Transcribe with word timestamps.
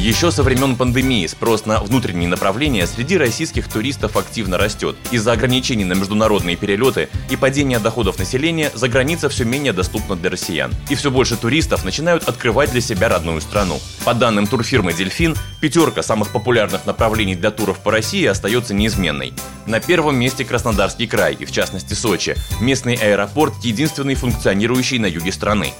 Еще 0.00 0.30
со 0.30 0.44
времен 0.44 0.76
пандемии 0.76 1.26
спрос 1.26 1.66
на 1.66 1.80
внутренние 1.80 2.28
направления 2.28 2.86
среди 2.86 3.18
российских 3.18 3.66
туристов 3.68 4.16
активно 4.16 4.56
растет. 4.56 4.94
Из-за 5.10 5.32
ограничений 5.32 5.84
на 5.84 5.94
международные 5.94 6.54
перелеты 6.54 7.08
и 7.30 7.36
падения 7.36 7.80
доходов 7.80 8.16
населения 8.16 8.70
за 8.72 8.88
граница 8.88 9.28
все 9.28 9.44
менее 9.44 9.72
доступна 9.72 10.14
для 10.14 10.30
россиян. 10.30 10.72
И 10.88 10.94
все 10.94 11.10
больше 11.10 11.36
туристов 11.36 11.84
начинают 11.84 12.28
открывать 12.28 12.70
для 12.70 12.80
себя 12.80 13.08
родную 13.08 13.40
страну. 13.40 13.80
По 14.04 14.14
данным 14.14 14.46
турфирмы 14.46 14.92
«Дельфин», 14.92 15.34
пятерка 15.60 16.04
самых 16.04 16.30
популярных 16.30 16.86
направлений 16.86 17.34
для 17.34 17.50
туров 17.50 17.80
по 17.80 17.90
России 17.90 18.24
остается 18.24 18.74
неизменной. 18.74 19.32
На 19.66 19.80
первом 19.80 20.14
месте 20.14 20.44
Краснодарский 20.44 21.08
край, 21.08 21.34
и 21.34 21.44
в 21.44 21.50
частности 21.50 21.94
Сочи. 21.94 22.36
Местный 22.60 22.94
аэропорт– 22.94 23.54
единственный 23.64 24.14
функционирующий 24.14 25.00
на 25.00 25.06
юге 25.06 25.32
страны. 25.32 25.72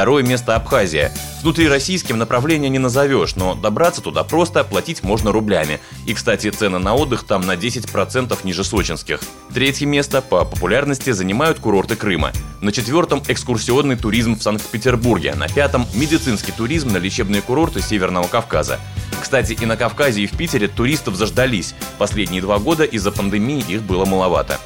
Второе 0.00 0.22
место 0.22 0.56
Абхазия. 0.56 1.12
Внутри 1.42 1.68
российским 1.68 2.16
направления 2.16 2.70
не 2.70 2.78
назовешь, 2.78 3.36
но 3.36 3.54
добраться 3.54 4.00
туда 4.00 4.24
просто, 4.24 4.64
платить 4.64 5.02
можно 5.02 5.30
рублями. 5.30 5.78
И, 6.06 6.14
кстати, 6.14 6.48
цены 6.48 6.78
на 6.78 6.94
отдых 6.94 7.24
там 7.24 7.42
на 7.42 7.54
10% 7.54 8.38
ниже 8.44 8.64
сочинских. 8.64 9.20
Третье 9.52 9.84
место 9.84 10.22
по 10.22 10.46
популярности 10.46 11.10
занимают 11.10 11.58
курорты 11.58 11.96
Крыма. 11.96 12.32
На 12.62 12.72
четвертом– 12.72 13.22
экскурсионный 13.28 13.96
туризм 13.96 14.38
в 14.38 14.42
Санкт-Петербурге. 14.42 15.34
На 15.34 15.48
пятом– 15.48 15.86
медицинский 15.94 16.52
туризм 16.52 16.92
на 16.92 16.96
лечебные 16.96 17.42
курорты 17.42 17.82
Северного 17.82 18.26
Кавказа. 18.26 18.80
Кстати, 19.20 19.52
и 19.52 19.66
на 19.66 19.76
Кавказе, 19.76 20.22
и 20.22 20.26
в 20.26 20.34
Питере 20.34 20.66
туристов 20.66 21.16
заждались. 21.16 21.74
Последние 21.98 22.40
два 22.40 22.58
года 22.58 22.84
из-за 22.84 23.12
пандемии 23.12 23.62
их 23.68 23.82
было 23.82 24.06
маловато. 24.06 24.58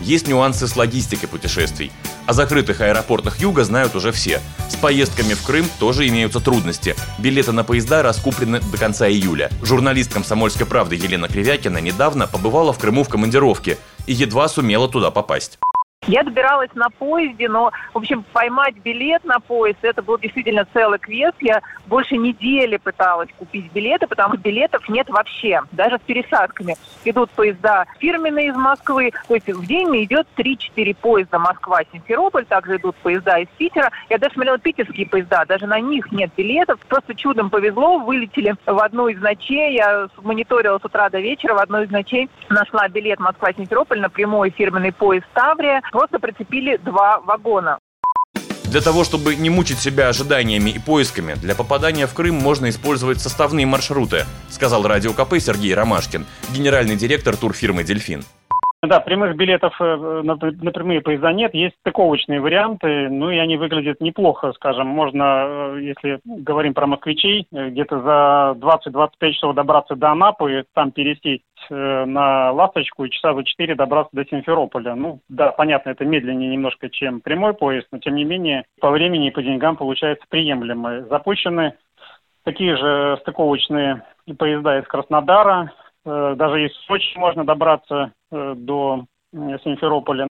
Есть 0.00 0.28
нюансы 0.28 0.68
с 0.68 0.76
логистикой 0.76 1.28
путешествий. 1.28 1.90
О 2.26 2.32
закрытых 2.32 2.80
аэропортах 2.80 3.38
Юга 3.38 3.62
знают 3.62 3.94
уже 3.94 4.10
все. 4.10 4.40
С 4.68 4.74
поездками 4.74 5.34
в 5.34 5.42
Крым 5.42 5.66
тоже 5.78 6.08
имеются 6.08 6.40
трудности. 6.40 6.96
Билеты 7.18 7.52
на 7.52 7.62
поезда 7.62 8.02
раскуплены 8.02 8.60
до 8.60 8.76
конца 8.76 9.08
июля. 9.08 9.48
Журналист 9.62 10.12
«Комсомольской 10.12 10.66
правды» 10.66 10.96
Елена 10.96 11.28
Кривякина 11.28 11.78
недавно 11.78 12.26
побывала 12.26 12.72
в 12.72 12.78
Крыму 12.78 13.04
в 13.04 13.08
командировке 13.08 13.78
и 14.06 14.12
едва 14.12 14.48
сумела 14.48 14.88
туда 14.88 15.12
попасть. 15.12 15.58
Я 16.06 16.22
добиралась 16.22 16.70
на 16.74 16.88
поезде, 16.88 17.48
но, 17.48 17.72
в 17.92 17.98
общем, 17.98 18.24
поймать 18.32 18.76
билет 18.76 19.24
на 19.24 19.40
поезд, 19.40 19.78
это 19.82 20.02
был 20.02 20.18
действительно 20.18 20.64
целый 20.72 21.00
квест. 21.00 21.34
Я 21.40 21.62
больше 21.86 22.16
недели 22.16 22.76
пыталась 22.76 23.28
купить 23.36 23.72
билеты, 23.72 24.06
потому 24.06 24.34
что 24.34 24.42
билетов 24.42 24.88
нет 24.88 25.08
вообще, 25.08 25.62
даже 25.72 25.96
с 25.96 26.00
пересадками. 26.02 26.76
Идут 27.04 27.30
поезда 27.30 27.86
фирменные 27.98 28.48
из 28.48 28.56
Москвы, 28.56 29.12
то 29.26 29.34
есть 29.34 29.48
в 29.48 29.66
день 29.66 30.04
идет 30.04 30.28
3-4 30.36 30.94
поезда 30.94 31.40
Москва-Симферополь, 31.40 32.44
также 32.44 32.76
идут 32.76 32.94
поезда 32.96 33.38
из 33.38 33.48
Питера. 33.58 33.90
Я 34.08 34.18
даже 34.18 34.34
смотрела 34.34 34.58
питерские 34.58 35.08
поезда, 35.08 35.44
даже 35.44 35.66
на 35.66 35.80
них 35.80 36.12
нет 36.12 36.30
билетов. 36.36 36.78
Просто 36.88 37.16
чудом 37.16 37.50
повезло, 37.50 37.98
вылетели 37.98 38.54
в 38.64 38.78
одну 38.78 39.08
из 39.08 39.20
ночей. 39.20 39.74
Я 39.74 40.08
мониторила 40.22 40.78
с 40.78 40.84
утра 40.84 41.10
до 41.10 41.18
вечера, 41.18 41.54
в 41.54 41.58
одну 41.58 41.82
из 41.82 41.90
ночей 41.90 42.30
нашла 42.48 42.88
билет 42.88 43.18
Москва-Симферополь 43.18 44.00
на 44.00 44.08
прямой 44.08 44.50
фирменный 44.50 44.92
поезд 44.92 45.26
Таврия 45.34 45.82
просто 45.96 46.18
прицепили 46.18 46.76
два 46.76 47.20
вагона. 47.20 47.78
Для 48.64 48.82
того, 48.82 49.02
чтобы 49.02 49.34
не 49.34 49.48
мучить 49.48 49.78
себя 49.78 50.08
ожиданиями 50.08 50.68
и 50.68 50.78
поисками, 50.78 51.34
для 51.34 51.54
попадания 51.54 52.06
в 52.06 52.12
Крым 52.12 52.34
можно 52.34 52.68
использовать 52.68 53.18
составные 53.18 53.64
маршруты, 53.64 54.26
сказал 54.50 54.82
Радио 54.86 55.14
КП 55.14 55.38
Сергей 55.38 55.74
Ромашкин, 55.74 56.26
генеральный 56.52 56.96
директор 56.96 57.34
турфирмы 57.34 57.82
«Дельфин». 57.82 58.24
Да, 58.82 59.00
прямых 59.00 59.36
билетов 59.36 59.74
э, 59.80 59.96
на, 60.22 60.36
на 60.36 60.70
прямые 60.70 61.00
поезда 61.00 61.32
нет, 61.32 61.54
есть 61.54 61.74
стыковочные 61.80 62.40
варианты, 62.40 63.08
ну 63.08 63.30
и 63.30 63.38
они 63.38 63.56
выглядят 63.56 64.00
неплохо, 64.00 64.52
скажем, 64.52 64.86
можно, 64.86 65.74
э, 65.76 65.78
если 65.80 66.20
говорим 66.24 66.74
про 66.74 66.86
москвичей, 66.86 67.48
э, 67.52 67.70
где-то 67.70 68.00
за 68.02 68.54
20-25 68.60 69.32
часов 69.32 69.54
добраться 69.54 69.96
до 69.96 70.10
Анапы, 70.10 70.66
там 70.74 70.92
пересесть 70.92 71.42
на 71.70 72.52
«Ласточку» 72.52 73.04
и 73.04 73.10
часа 73.10 73.34
за 73.34 73.42
4 73.42 73.74
добраться 73.74 74.14
до 74.14 74.24
Симферополя. 74.26 74.94
Ну, 74.94 75.20
да, 75.28 75.50
понятно, 75.52 75.90
это 75.90 76.04
медленнее 76.04 76.50
немножко, 76.50 76.90
чем 76.90 77.20
прямой 77.20 77.54
поезд, 77.54 77.88
но 77.90 77.98
тем 77.98 78.14
не 78.14 78.24
менее 78.24 78.64
по 78.78 78.90
времени 78.90 79.28
и 79.28 79.32
по 79.32 79.42
деньгам 79.42 79.76
получается 79.76 80.26
приемлемо. 80.28 81.06
Запущены 81.08 81.72
такие 82.44 82.76
же 82.76 83.16
стыковочные 83.22 84.02
поезда 84.38 84.78
из 84.78 84.84
Краснодара, 84.86 85.72
даже 86.06 86.64
из 86.64 86.72
Сочи 86.86 87.18
можно 87.18 87.44
добраться 87.44 88.12
Э, 88.32 88.54
до 88.56 89.04
Симферополя. 89.32 90.26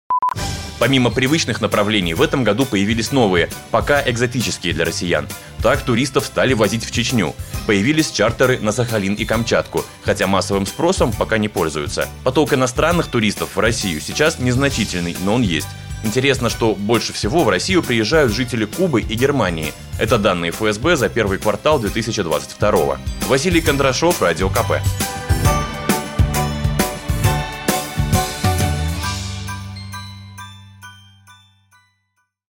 Помимо 0.80 1.12
привычных 1.12 1.62
направлений, 1.62 2.14
в 2.14 2.22
этом 2.22 2.44
году 2.44 2.66
появились 2.66 3.12
новые, 3.12 3.50
пока 3.70 4.02
экзотические 4.10 4.74
для 4.74 4.86
россиян. 4.86 5.28
Так 5.62 5.82
туристов 5.82 6.26
стали 6.26 6.54
возить 6.54 6.86
в 6.86 6.92
Чечню. 6.92 7.34
Появились 7.68 8.12
чартеры 8.12 8.60
на 8.60 8.72
Сахалин 8.72 9.14
и 9.14 9.26
Камчатку, 9.26 9.82
хотя 10.04 10.26
массовым 10.26 10.66
спросом 10.66 11.12
пока 11.12 11.38
не 11.38 11.50
пользуются. 11.50 12.08
Поток 12.24 12.54
иностранных 12.54 13.08
туристов 13.08 13.56
в 13.56 13.60
Россию 13.60 14.00
сейчас 14.02 14.40
незначительный, 14.40 15.16
но 15.24 15.36
он 15.36 15.42
есть. 15.42 15.68
Интересно, 16.04 16.50
что 16.50 16.74
больше 16.74 17.14
всего 17.14 17.44
в 17.44 17.50
Россию 17.50 17.84
приезжают 17.84 18.32
жители 18.32 18.66
Кубы 18.66 19.02
и 19.02 19.14
Германии. 19.14 19.74
Это 20.00 20.18
данные 20.18 20.52
ФСБ 20.52 20.96
за 20.96 21.10
первый 21.10 21.38
квартал 21.38 21.80
2022 21.80 22.98
Василий 23.28 23.62
Кондрашов, 23.62 24.22
Радио 24.22 24.50
КП. 24.50 24.82